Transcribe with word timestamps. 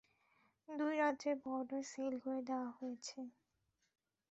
দুই 0.69 0.93
রাজ্যের 0.97 1.35
border 1.43 1.83
seal 1.91 2.13
করে 2.23 2.41
দেয়া 2.47 2.69
হয়েছে। 2.77 3.19